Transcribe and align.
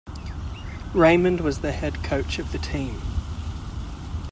Raymond 0.95 1.41
was 1.41 1.59
the 1.59 1.71
head 1.73 2.03
coach 2.03 2.39
of 2.39 2.51
the 2.51 2.57
team. 2.57 2.99